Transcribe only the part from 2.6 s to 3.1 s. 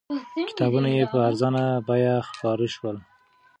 شول.